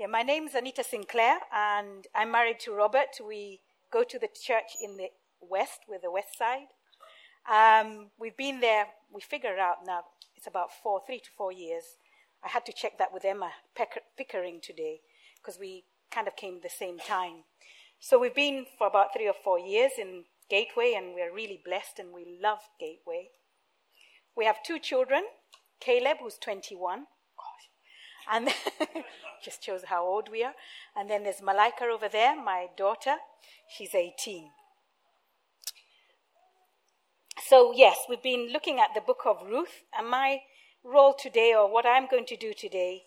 [0.00, 3.20] Yeah, my name's Anita Sinclair, and I'm married to Robert.
[3.22, 3.60] We
[3.92, 5.08] go to the church in the
[5.42, 6.68] west, with the west side.
[7.46, 11.84] Um, we've been there, we figure out now, it's about four, three to four years.
[12.42, 13.50] I had to check that with Emma
[14.16, 15.00] Pickering today,
[15.36, 17.44] because we kind of came the same time.
[17.98, 21.98] So we've been for about three or four years in Gateway, and we're really blessed,
[21.98, 23.28] and we love Gateway.
[24.34, 25.24] We have two children
[25.78, 27.04] Caleb, who's 21,
[28.30, 28.48] and
[29.44, 30.54] just shows how old we are.
[30.96, 33.16] And then there's Malika over there, my daughter.
[33.68, 34.50] She's 18.
[37.46, 40.40] So, yes, we've been looking at the book of Ruth, and my
[40.84, 43.02] role today, or what I'm going to do today,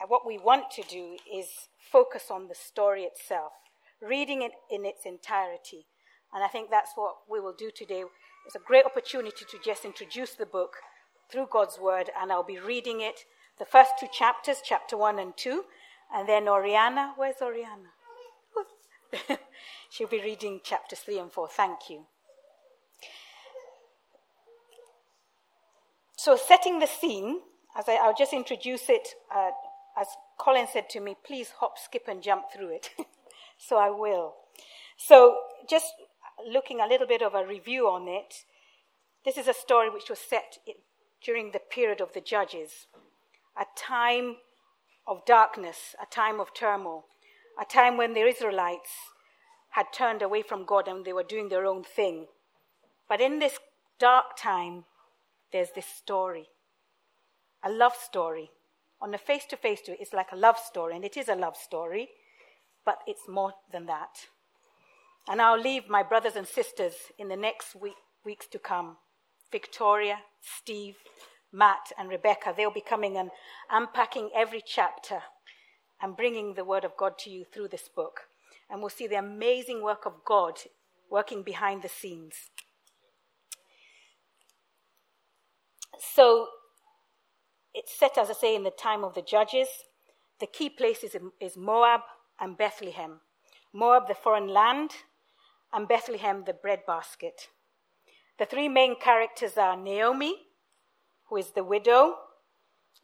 [0.00, 1.46] and what we want to do, is
[1.78, 3.52] focus on the story itself,
[4.02, 5.86] reading it in its entirety.
[6.32, 8.04] And I think that's what we will do today.
[8.46, 10.76] It's a great opportunity to just introduce the book
[11.30, 13.24] through God's word, and I'll be reading it
[13.58, 15.64] the first two chapters, chapter 1 and 2,
[16.14, 17.12] and then Oriana.
[17.16, 17.90] Where's Oriana?
[19.90, 21.48] She'll be reading chapters 3 and 4.
[21.48, 22.06] Thank you.
[26.16, 27.40] So, setting the scene,
[27.76, 29.50] as I, will just introduce it, uh,
[29.98, 32.90] as Colin said to me, please hop, skip, and jump through it.
[33.58, 34.34] so, I will.
[34.96, 35.36] So,
[35.68, 35.92] just
[36.46, 38.44] looking a little bit of a review on it,
[39.24, 40.58] this is a story which was set
[41.22, 42.86] during the period of the judges
[43.58, 44.36] a time
[45.06, 47.06] of darkness, a time of turmoil,
[47.60, 48.90] a time when the Israelites
[49.70, 52.26] had turned away from God and they were doing their own thing.
[53.08, 53.58] But in this
[53.98, 54.84] dark time,
[55.52, 56.48] there's this story
[57.64, 58.50] a love story.
[59.00, 61.28] On a face to face to it, it's like a love story, and it is
[61.28, 62.08] a love story,
[62.84, 64.26] but it's more than that.
[65.28, 68.96] And I'll leave my brothers and sisters in the next week, weeks to come
[69.50, 70.96] Victoria, Steve,
[71.52, 73.30] Matt and Rebecca, they'll be coming and
[73.70, 75.22] unpacking every chapter
[76.00, 78.20] and bringing the Word of God to you through this book.
[78.70, 80.60] And we'll see the amazing work of God
[81.10, 82.34] working behind the scenes.
[85.98, 86.48] So
[87.74, 89.68] it's set, as I say, in the time of the judges.
[90.40, 92.02] The key places is, Moab
[92.40, 93.20] and Bethlehem.
[93.72, 94.90] Moab, the foreign land,
[95.72, 97.48] and Bethlehem, the breadbasket.
[98.38, 100.36] The three main characters are Naomi,
[101.28, 102.14] who is the widow,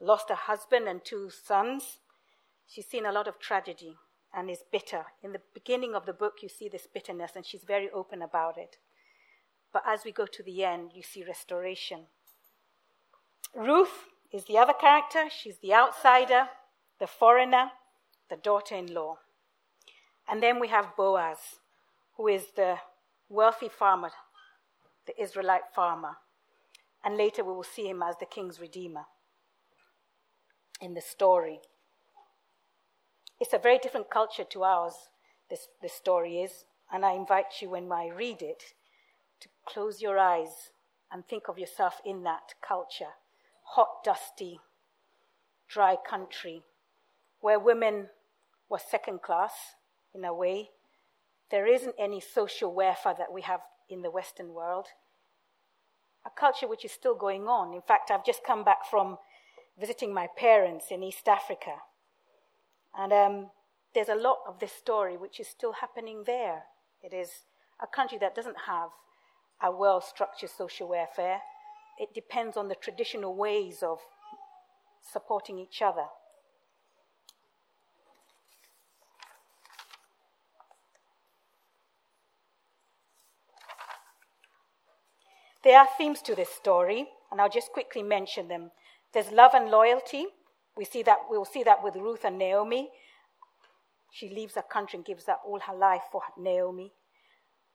[0.00, 1.98] lost a husband and two sons.
[2.66, 3.96] She's seen a lot of tragedy
[4.34, 5.04] and is bitter.
[5.22, 8.58] In the beginning of the book, you see this bitterness, and she's very open about
[8.58, 8.78] it.
[9.72, 12.06] But as we go to the end, you see restoration.
[13.54, 15.28] Ruth is the other character.
[15.30, 16.48] She's the outsider,
[16.98, 17.70] the foreigner,
[18.30, 19.18] the daughter in law.
[20.28, 21.38] And then we have Boaz,
[22.16, 22.76] who is the
[23.28, 24.10] wealthy farmer,
[25.06, 26.16] the Israelite farmer
[27.04, 29.04] and later we will see him as the kinsman redeemer
[30.80, 31.60] in the story.
[33.40, 34.94] It's a very different culture to ours,
[35.50, 38.74] this, this story is, and I invite you when I read it
[39.40, 40.70] to close your eyes
[41.12, 43.14] and think of yourself in that culture.
[43.74, 44.60] Hot, dusty,
[45.68, 46.62] dry country
[47.40, 48.08] where women
[48.70, 49.52] were second class
[50.14, 50.70] in a way.
[51.50, 54.86] There isn't any social welfare that we have in the Western world
[56.26, 57.74] a culture which is still going on.
[57.74, 59.18] In fact, I've just come back from
[59.78, 61.76] visiting my parents in East Africa.
[62.96, 63.50] And um,
[63.94, 66.64] there's a lot of this story which is still happening there.
[67.02, 67.30] It is
[67.82, 68.90] a country that doesn't have
[69.62, 71.40] a well structured social welfare.
[71.98, 73.98] It depends on the traditional ways of
[75.12, 76.06] supporting each other.
[85.64, 88.70] There are themes to this story, and I'll just quickly mention them.
[89.14, 90.26] There's love and loyalty.
[90.76, 92.90] We see that we'll see that with Ruth and Naomi.
[94.12, 96.92] She leaves her country and gives up all her life for Naomi.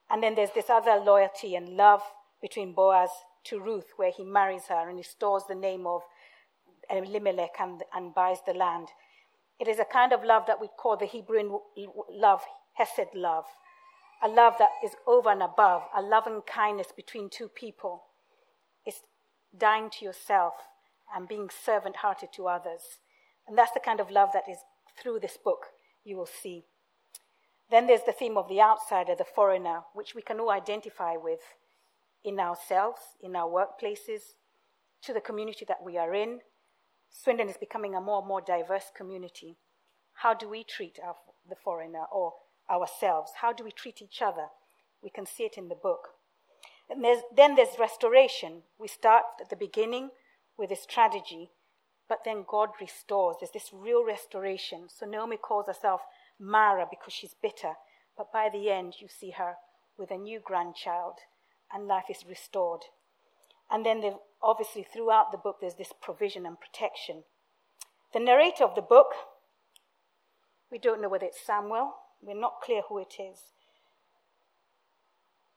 [0.08, 2.02] And then there's this other loyalty and love
[2.40, 3.10] between Boaz
[3.44, 6.02] to Ruth, where he marries her and he stores the name of
[6.88, 8.88] Elimelech and, and buys the land.
[9.58, 11.58] It is a kind of love that we call the Hebrew
[12.08, 12.42] love,
[12.74, 13.46] Hesed love
[14.22, 18.04] a love that is over and above, a loving kindness between two people.
[18.84, 19.00] It's
[19.56, 20.54] dying to yourself
[21.14, 22.98] and being servant hearted to others.
[23.48, 24.58] And that's the kind of love that is
[25.00, 25.66] through this book
[26.04, 26.64] you will see.
[27.70, 31.40] Then there's the theme of the outsider, the foreigner, which we can all identify with
[32.24, 34.34] in ourselves, in our workplaces,
[35.02, 36.40] to the community that we are in.
[37.10, 39.56] Swindon is becoming a more and more diverse community.
[40.14, 41.14] How do we treat our,
[41.48, 42.34] the foreigner or
[42.70, 43.32] ourselves?
[43.40, 44.46] How do we treat each other?
[45.02, 46.10] We can see it in the book.
[46.88, 48.62] And there's, then there's restoration.
[48.78, 50.10] We start at the beginning
[50.58, 51.50] with this tragedy,
[52.08, 53.36] but then God restores.
[53.40, 54.88] There's this real restoration.
[54.88, 56.02] So Naomi calls herself
[56.38, 57.74] Mara because she's bitter,
[58.16, 59.54] but by the end, you see her
[59.96, 61.14] with a new grandchild,
[61.72, 62.80] and life is restored.
[63.70, 64.02] And then,
[64.42, 67.22] obviously, throughout the book, there's this provision and protection.
[68.12, 69.08] The narrator of the book,
[70.72, 73.38] we don't know whether it's Samuel, we're not clear who it is.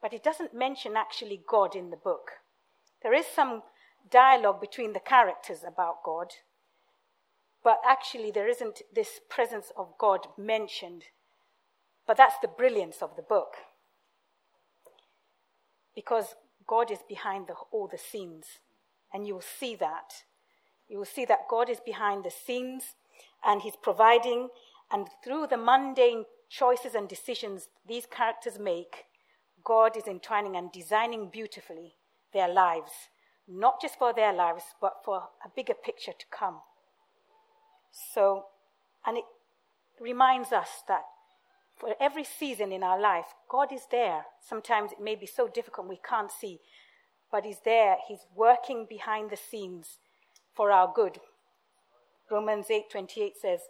[0.01, 2.31] But it doesn't mention actually God in the book.
[3.01, 3.63] There is some
[4.09, 6.33] dialogue between the characters about God,
[7.63, 11.03] but actually there isn't this presence of God mentioned.
[12.05, 13.55] But that's the brilliance of the book.
[15.95, 16.35] Because
[16.67, 18.45] God is behind the, all the scenes,
[19.13, 20.23] and you will see that.
[20.89, 22.95] You will see that God is behind the scenes
[23.45, 24.49] and He's providing,
[24.91, 26.25] and through the mundane
[26.57, 29.05] choices and decisions these characters make,
[29.63, 31.95] God is entwining and designing beautifully
[32.33, 32.91] their lives
[33.47, 36.61] not just for their lives, but for a bigger picture to come.
[37.91, 38.45] So,
[39.05, 39.25] and it
[39.99, 41.03] reminds us that
[41.77, 44.25] for every season in our life, God is there.
[44.39, 46.59] Sometimes it may be so difficult we can't see,
[47.31, 47.97] but He's there.
[48.07, 49.97] He's working behind the scenes
[50.55, 51.19] for our good.
[52.31, 53.61] Romans 8:28 says,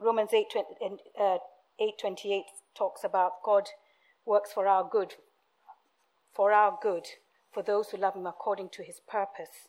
[0.00, 0.46] Romans 8,
[1.18, 1.38] uh,
[1.78, 2.44] 8:28
[2.74, 3.70] talks about God
[4.24, 5.14] works for our good
[6.36, 7.06] for our good,
[7.50, 9.68] for those who love him according to his purpose.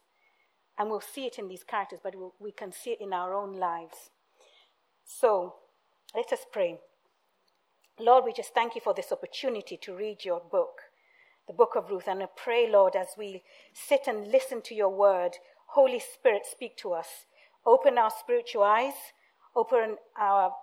[0.77, 3.33] And we'll see it in these characters, but we'll, we can see it in our
[3.33, 4.09] own lives.
[5.05, 5.55] So
[6.13, 6.79] let us pray.
[7.97, 10.81] Lord, we just thank you for this opportunity to read your book,
[11.47, 12.07] the book of Ruth.
[12.07, 15.37] And I pray, Lord, as we sit and listen to your word,
[15.67, 17.07] Holy Spirit, speak to us.
[17.65, 18.93] Open our spiritual eyes,
[19.57, 20.53] open our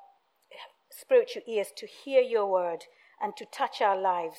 [0.91, 2.85] spiritual ears to hear your word
[3.20, 4.38] and to touch our lives.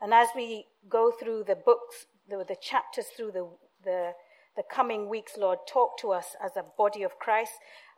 [0.00, 3.48] And as we go through the books, the, the chapters through the,
[3.84, 4.12] the,
[4.56, 7.52] the coming weeks, Lord, talk to us as a body of Christ,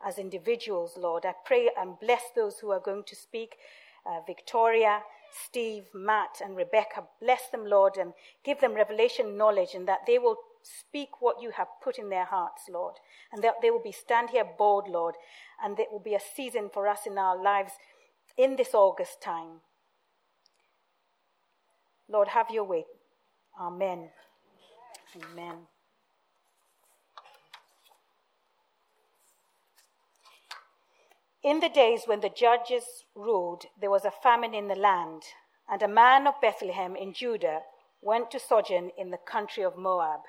[0.05, 1.25] as individuals, Lord.
[1.25, 3.55] I pray and bless those who are going to speak.
[4.05, 5.01] Uh, Victoria,
[5.47, 7.03] Steve, Matt, and Rebecca.
[7.21, 8.13] Bless them, Lord, and
[8.43, 12.25] give them revelation knowledge, and that they will speak what you have put in their
[12.25, 12.95] hearts, Lord,
[13.31, 15.15] and that they will be stand here bold, Lord,
[15.63, 17.73] and it will be a season for us in our lives
[18.37, 19.61] in this August time
[22.07, 22.85] Lord, have your way.
[23.59, 24.09] Amen.
[25.15, 25.55] Amen.
[31.43, 32.83] In the days when the judges
[33.15, 35.23] ruled, there was a famine in the land,
[35.69, 37.61] and a man of Bethlehem in Judah
[38.01, 40.21] went to sojourn in the country of Moab.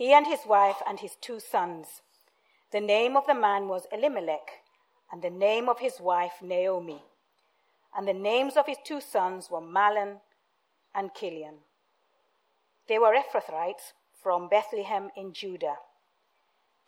[0.00, 2.00] He and his wife and his two sons.
[2.72, 4.62] The name of the man was Elimelech,
[5.12, 7.02] and the name of his wife Naomi.
[7.94, 10.20] And the names of his two sons were Mahlon
[10.94, 11.56] and Chilion.
[12.88, 13.92] They were Ephrathites
[14.22, 15.76] from Bethlehem in Judah.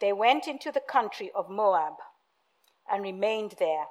[0.00, 1.97] They went into the country of Moab
[2.91, 3.88] and remained there.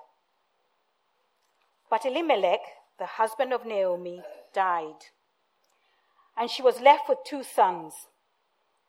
[1.91, 2.61] But Elimelech,
[2.97, 5.05] the husband of Naomi, died,
[6.35, 8.07] and she was left with two sons.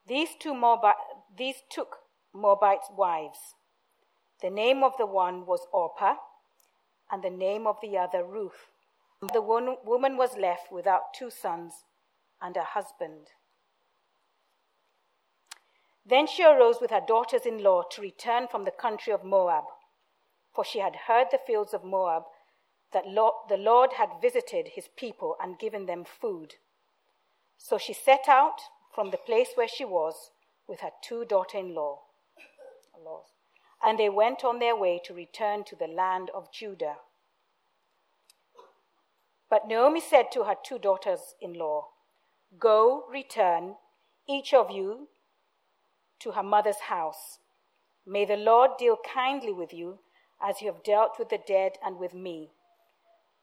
[0.07, 0.97] These two Moabite,
[1.37, 1.99] these took
[2.33, 3.55] Moabite wives.
[4.41, 6.17] The name of the one was Orpah,
[7.11, 8.69] and the name of the other Ruth.
[9.33, 11.85] The one, woman was left without two sons
[12.41, 13.29] and a husband.
[16.05, 19.65] Then she arose with her daughters in law to return from the country of Moab,
[20.53, 22.25] for she had heard the fields of Moab
[22.93, 26.55] that the Lord had visited his people and given them food.
[27.57, 28.61] So she set out
[28.95, 30.31] from the place where she was
[30.69, 32.01] with her two daughters in law.
[33.85, 36.97] And they went on their way to return to the land of Judah.
[39.51, 41.89] But Naomi said to her two daughters in law,
[42.59, 43.77] Go, return,
[44.29, 45.09] each of you,
[46.21, 47.39] to her mother's house.
[48.07, 49.99] May the Lord deal kindly with you
[50.41, 52.51] as you have dealt with the dead and with me.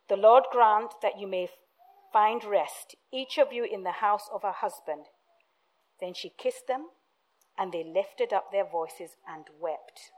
[0.07, 1.49] The Lord grant that you may
[2.11, 5.05] find rest, each of you in the house of her husband.
[5.99, 6.87] Then she kissed them,
[7.57, 10.11] and they lifted up their voices and wept.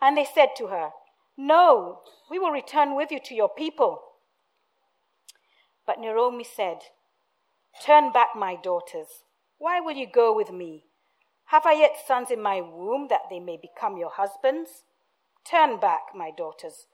[0.00, 0.90] And they said to her,
[1.36, 4.02] No, we will return with you to your people.
[5.86, 6.78] But Naomi said,
[7.84, 9.24] Turn back, my daughters.
[9.58, 10.84] Why will you go with me?
[11.46, 14.84] Have I yet sons in my womb that they may become your husbands?
[15.44, 16.86] Turn back, my daughters.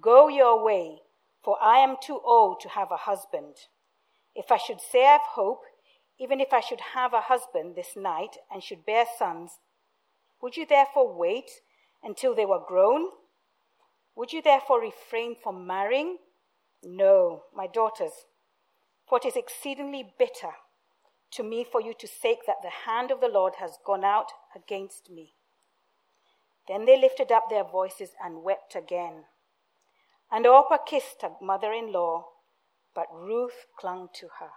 [0.00, 1.02] Go your way,
[1.44, 3.54] for I am too old to have a husband.
[4.34, 5.62] If I should say I have hope,
[6.22, 9.58] even if I should have a husband this night and should bear sons,
[10.40, 11.50] would you therefore wait
[12.00, 13.08] until they were grown?
[14.14, 16.18] Would you therefore refrain from marrying?
[16.84, 18.12] No, my daughters,
[19.08, 20.52] for it is exceedingly bitter
[21.32, 24.30] to me for you to say that the hand of the Lord has gone out
[24.54, 25.34] against me.
[26.68, 29.24] Then they lifted up their voices and wept again.
[30.30, 32.26] And Orpah kissed her mother in law,
[32.94, 34.50] but Ruth clung to her.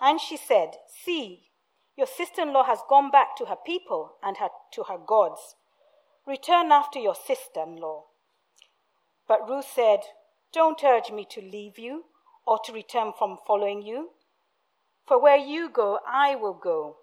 [0.00, 1.50] And she said, See,
[1.96, 5.56] your sister in law has gone back to her people and her, to her gods.
[6.26, 8.04] Return after your sister in law.
[9.28, 10.00] But Ruth said,
[10.52, 12.04] Don't urge me to leave you
[12.46, 14.10] or to return from following you.
[15.06, 16.98] For where you go, I will go,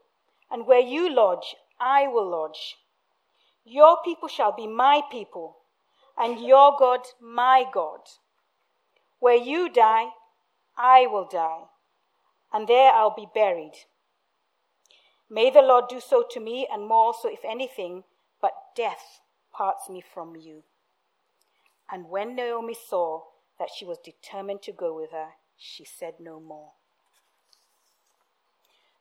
[0.49, 2.77] and where you lodge, I will lodge.
[3.65, 5.57] Your people shall be my people,
[6.17, 7.99] and your God my God.
[9.19, 10.09] Where you die,
[10.77, 11.65] I will die,
[12.53, 13.73] and there I'll be buried.
[15.29, 18.03] May the Lord do so to me, and more also, if anything,
[18.41, 19.21] but death
[19.53, 20.63] parts me from you.
[21.91, 23.23] And when Naomi saw
[23.59, 26.71] that she was determined to go with her, she said no more.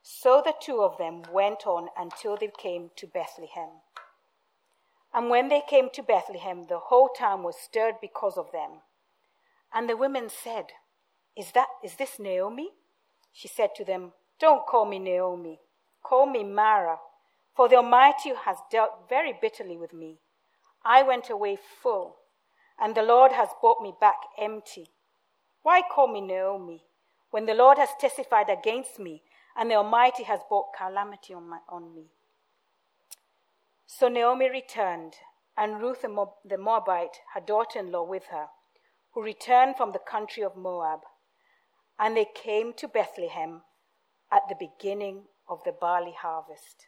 [0.01, 3.69] So the two of them went on until they came to Bethlehem.
[5.13, 8.81] And when they came to Bethlehem, the whole town was stirred because of them.
[9.73, 10.67] And the women said,
[11.37, 12.71] Is that is this Naomi?
[13.33, 15.59] She said to them, Don't call me Naomi,
[16.03, 16.99] call me Mara,
[17.55, 20.19] for the Almighty has dealt very bitterly with me.
[20.83, 22.17] I went away full,
[22.79, 24.89] and the Lord has brought me back empty.
[25.61, 26.85] Why call me Naomi,
[27.31, 29.23] when the Lord has testified against me,
[29.55, 32.05] and the Almighty has brought calamity on, my, on me?
[33.85, 35.15] So Naomi returned,
[35.57, 38.47] and Ruth the Moabite, her daughter in law, with her,
[39.11, 41.01] who returned from the country of Moab.
[41.99, 43.61] And they came to Bethlehem
[44.31, 46.87] at the beginning of the barley harvest.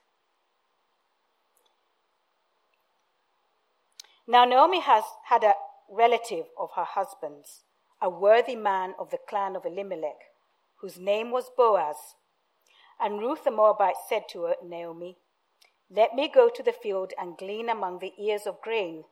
[4.28, 5.56] Now, Naomi has had a
[5.90, 7.64] relative of her husband's,
[8.02, 10.32] a worthy man of the clan of Elimelech,
[10.78, 12.16] whose name was Boaz.
[13.00, 15.18] And Ruth the Moabite said to her, Naomi,
[15.90, 19.04] Let me go to the field and glean among the ears of grain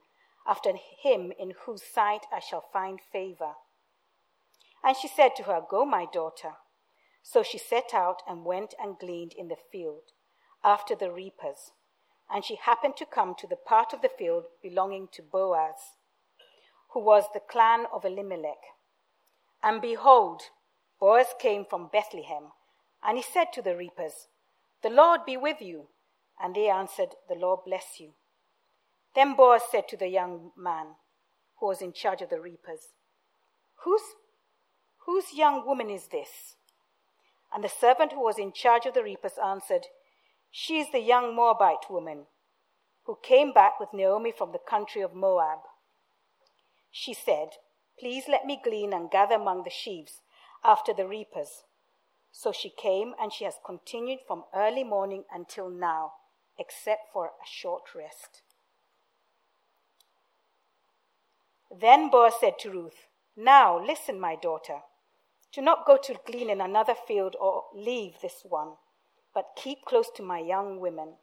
[0.46, 3.54] after him in whose sight I shall find favor.
[4.84, 6.52] And she said to her, Go, my daughter.
[7.22, 10.12] So she set out and went and gleaned in the field
[10.64, 11.72] after the reapers.
[12.32, 15.96] And she happened to come to the part of the field belonging to Boaz,
[16.92, 18.62] who was the clan of Elimelech.
[19.62, 20.42] And behold,
[20.98, 22.52] Boaz came from Bethlehem,
[23.02, 24.28] and he said to the reapers,
[24.82, 25.88] The Lord be with you.
[26.42, 28.12] And they answered, The Lord bless you.
[29.14, 30.86] Then Boaz said to the young man
[31.58, 32.88] who was in charge of the reapers,
[33.84, 34.02] Whose,
[35.06, 36.56] whose young woman is this?
[37.52, 39.86] And the servant who was in charge of the reapers answered,
[40.50, 42.26] She is the young Moabite woman
[43.04, 45.60] who came back with Naomi from the country of Moab.
[46.90, 47.48] She said,
[47.98, 50.22] Please let me glean and gather among the sheaves
[50.64, 51.64] after the reapers.
[52.32, 56.12] So she came, and she has continued from early morning until now,
[56.58, 58.42] except for a short rest.
[61.70, 64.80] Then Boaz said to Ruth, Now listen, my daughter.
[65.52, 68.74] Do not go to glean in another field or leave this one,
[69.34, 71.16] but keep close to my young women.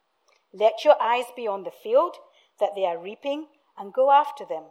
[0.53, 2.17] Let your eyes be on the field
[2.59, 4.63] that they are reaping, and go after them.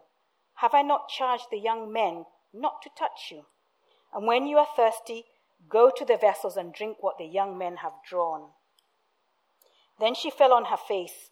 [0.55, 3.47] Have I not charged the young men not to touch you?
[4.13, 5.27] And when you are thirsty,
[5.69, 8.51] go to the vessels and drink what the young men have drawn.
[10.01, 11.31] Then she fell on her face,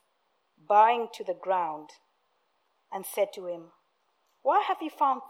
[0.56, 1.90] bowing to the ground,
[2.92, 3.72] and said to him,
[4.42, 5.22] Why have you found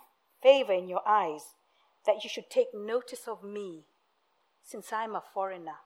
[0.42, 1.54] favor in your eyes
[2.06, 3.84] that you should take notice of me,
[4.62, 5.76] since I am a foreigner?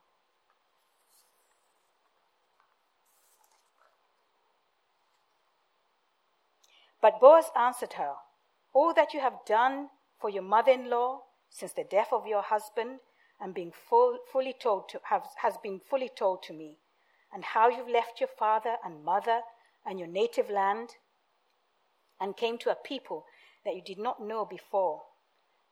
[7.01, 8.15] But Boaz answered her,
[8.73, 9.89] All that you have done
[10.21, 12.99] for your mother in law since the death of your husband
[13.41, 16.79] and being full, fully told to, have, has been fully told to me,
[17.33, 19.41] and how you've left your father and mother
[19.87, 20.91] and your native land
[22.21, 23.25] and came to a people
[23.65, 25.03] that you did not know before.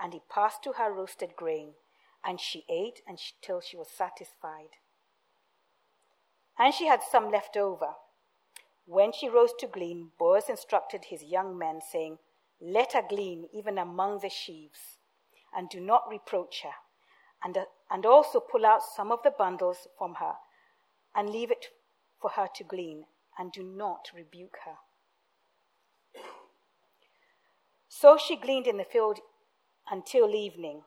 [0.00, 1.74] and he passed to her roasted grain,
[2.24, 4.78] and she ate and she, till she was satisfied.
[6.58, 7.94] And she had some left over.
[8.86, 12.18] When she rose to glean, Boaz instructed his young men, saying,
[12.60, 14.98] Let her glean even among the sheaves,
[15.56, 16.74] and do not reproach her.
[17.42, 20.34] and, uh, and also pull out some of the bundles from her
[21.14, 21.66] and leave it
[22.20, 23.06] for her to glean,
[23.38, 24.76] and do not rebuke her.
[27.88, 29.20] So she gleaned in the field
[29.90, 30.82] until evening.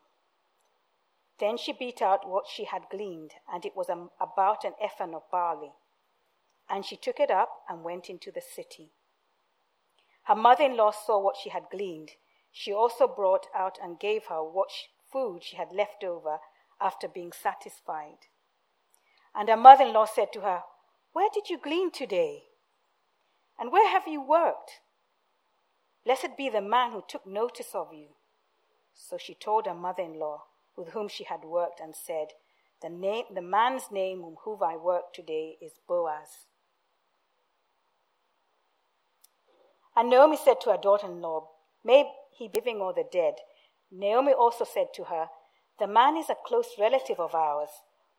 [1.39, 5.23] Then she beat out what she had gleaned, and it was about an ephah of
[5.31, 5.73] barley.
[6.69, 8.91] And she took it up and went into the city.
[10.23, 12.11] Her mother in law saw what she had gleaned.
[12.51, 14.69] She also brought out and gave her what
[15.11, 16.37] food she had left over
[16.79, 18.27] after being satisfied.
[19.35, 20.61] And her mother in law said to her,
[21.11, 22.43] Where did you glean today?
[23.59, 24.79] And where have you worked?
[26.05, 28.09] Blessed be the man who took notice of you.
[28.93, 30.43] So she told her mother in law,
[30.75, 32.27] with whom she had worked, and said,
[32.83, 36.47] the, name, the man's name with whom I work today is Boaz.
[39.95, 41.49] And Naomi said to her daughter in law,
[41.85, 43.35] May he be living or the dead.
[43.89, 45.27] Naomi also said to her,
[45.79, 47.69] The man is a close relative of ours,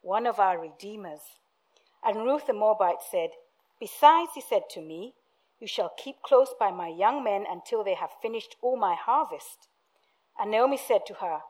[0.01, 1.21] one of our redeemers.
[2.03, 3.31] And Ruth the Moabite said,
[3.79, 5.15] Besides, he said to me,
[5.59, 9.69] You shall keep close by my young men until they have finished all my harvest.
[10.39, 11.41] And Naomi said to her,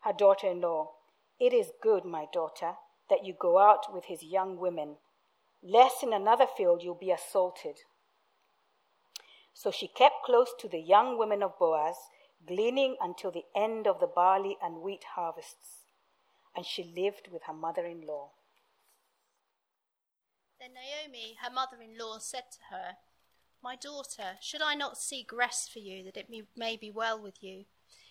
[0.00, 0.92] her daughter in law,
[1.40, 2.74] It is good, my daughter,
[3.10, 4.96] that you go out with his young women,
[5.62, 7.76] lest in another field you'll be assaulted.
[9.54, 11.96] So she kept close to the young women of Boaz,
[12.46, 15.84] gleaning until the end of the barley and wheat harvests.
[16.54, 18.30] And she lived with her mother in law.
[20.60, 22.96] Then Naomi, her mother in law, said to her,
[23.62, 27.42] My daughter, should I not seek rest for you, that it may be well with
[27.42, 27.64] you?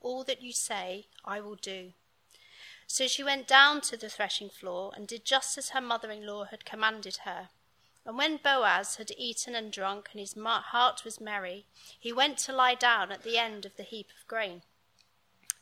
[0.00, 1.92] All that you say, I will do.
[2.86, 6.26] So she went down to the threshing floor and did just as her mother in
[6.26, 7.50] law had commanded her.
[8.04, 11.66] And when Boaz had eaten and drunk, and his heart was merry,
[11.98, 14.62] he went to lie down at the end of the heap of grain.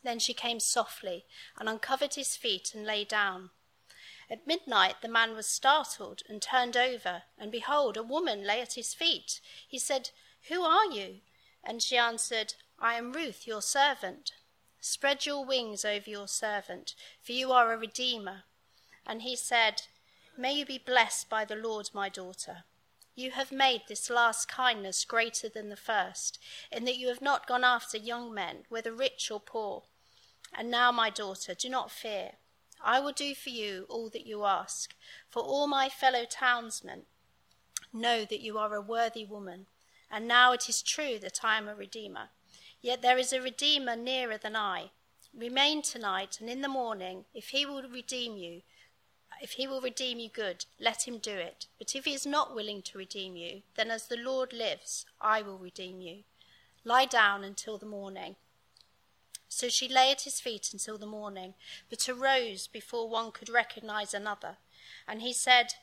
[0.02, 1.26] Then she came softly
[1.58, 3.50] and uncovered his feet and lay down.
[4.30, 8.74] At midnight the man was startled and turned over, and behold, a woman lay at
[8.74, 9.40] his feet.
[9.66, 10.10] He said,
[10.48, 11.20] Who are you?
[11.64, 14.32] And she answered, I am Ruth, your servant.
[14.80, 18.44] Spread your wings over your servant, for you are a redeemer.
[19.04, 19.82] And he said,
[20.36, 22.64] May you be blessed by the Lord, my daughter.
[23.16, 26.38] You have made this last kindness greater than the first,
[26.70, 29.82] in that you have not gone after young men, whether rich or poor.
[30.56, 32.34] And now, my daughter, do not fear.
[32.80, 34.94] I will do for you all that you ask,
[35.28, 37.06] for all my fellow townsmen
[37.92, 39.66] know that you are a worthy woman.
[40.08, 42.30] And now it is true that I am a redeemer.
[42.80, 44.90] Yet there is a redeemer nearer than I.
[45.34, 48.62] Remain tonight, and in the morning, if he will redeem you,
[49.40, 51.66] if he will redeem you, good, let him do it.
[51.78, 55.42] But if he is not willing to redeem you, then as the Lord lives, I
[55.42, 56.24] will redeem you.
[56.84, 58.36] Lie down until the morning.
[59.48, 61.54] So she lay at his feet until the morning,
[61.88, 64.56] but arose before one could recognize another.
[65.06, 65.74] And he said,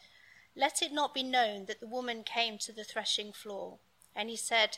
[0.55, 3.79] Let it not be known that the woman came to the threshing floor.
[4.15, 4.77] And he said,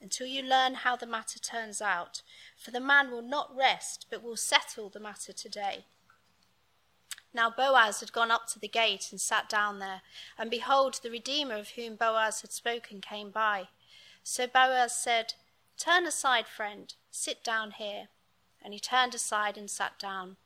[0.00, 2.22] until you learn how the matter turns out,
[2.56, 5.84] for the man will not rest, but will settle the matter today.
[7.34, 10.02] Now Boaz had gone up to the gate and sat down there,
[10.38, 13.68] and behold, the Redeemer of whom Boaz had spoken came by.
[14.22, 15.34] So Boaz said,
[15.76, 18.08] Turn aside, friend, sit down here.
[18.62, 20.36] And he turned aside and sat down.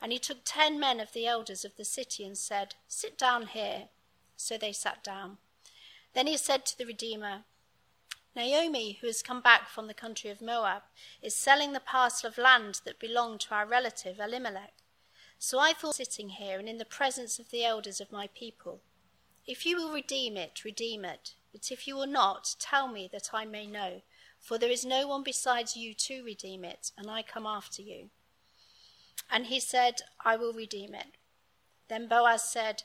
[0.00, 3.46] And he took ten men of the elders of the city and said, Sit down
[3.46, 3.88] here.
[4.36, 5.36] So they sat down.
[6.14, 7.44] Then he said to the Redeemer,
[8.34, 10.82] Naomi, who has come back from the country of Moab,
[11.20, 14.72] is selling the parcel of land that belonged to our relative Elimelech.
[15.38, 18.80] So I thought sitting here and in the presence of the elders of my people,
[19.46, 21.34] if you will redeem it, redeem it.
[21.52, 24.02] But if you will not, tell me that I may know.
[24.38, 28.10] For there is no one besides you to redeem it, and I come after you.
[29.30, 31.16] And he said, I will redeem it.
[31.88, 32.84] Then Boaz said,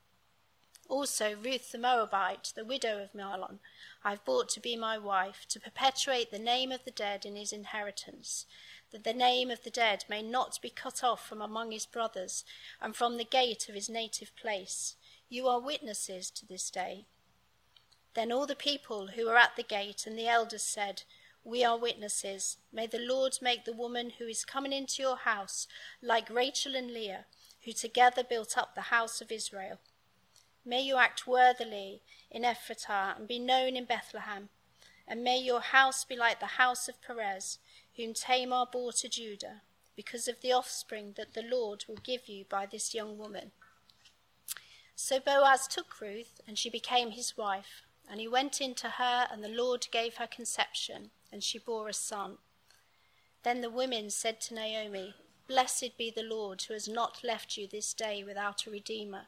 [0.91, 3.59] also, Ruth the Moabite, the widow of Mahlon,
[4.03, 7.37] I have bought to be my wife, to perpetuate the name of the dead in
[7.37, 8.45] his inheritance,
[8.91, 12.43] that the name of the dead may not be cut off from among his brothers
[12.81, 14.95] and from the gate of his native place.
[15.29, 17.05] You are witnesses to this day.
[18.13, 21.03] Then all the people who were at the gate and the elders said,
[21.45, 22.57] We are witnesses.
[22.73, 25.67] May the Lord make the woman who is coming into your house
[26.01, 27.27] like Rachel and Leah,
[27.63, 29.79] who together built up the house of Israel.
[30.63, 34.49] May you act worthily in Ephrathah and be known in Bethlehem.
[35.07, 37.57] And may your house be like the house of Perez,
[37.97, 39.63] whom Tamar bore to Judah,
[39.95, 43.51] because of the offspring that the Lord will give you by this young woman.
[44.95, 47.81] So Boaz took Ruth, and she became his wife.
[48.07, 51.87] And he went in to her, and the Lord gave her conception, and she bore
[51.87, 52.37] a son.
[53.43, 55.15] Then the women said to Naomi,
[55.47, 59.27] Blessed be the Lord, who has not left you this day without a redeemer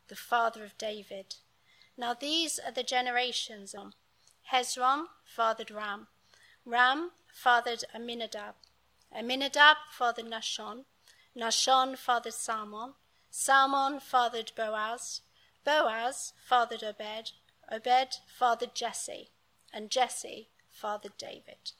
[0.11, 1.35] the father of David.
[1.97, 3.93] Now these are the generations of
[4.51, 6.07] Hezron fathered Ram.
[6.65, 8.55] Ram fathered Amminadab.
[9.15, 10.83] Amminadab fathered Nahshon.
[11.33, 12.95] Nahshon fathered Salmon.
[13.29, 15.21] Salmon fathered Boaz.
[15.63, 17.31] Boaz fathered Obed.
[17.71, 19.29] Obed fathered Jesse.
[19.71, 21.71] And Jesse fathered David.